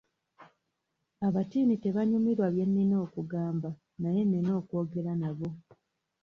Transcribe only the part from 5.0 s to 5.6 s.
nabo.